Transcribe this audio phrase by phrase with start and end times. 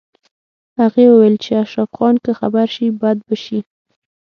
[0.79, 3.59] هغې وویل چې اشرف خان که خبر شي بد به شي